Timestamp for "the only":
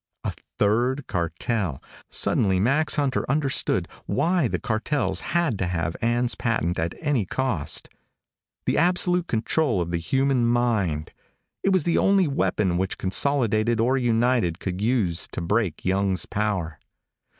11.83-12.27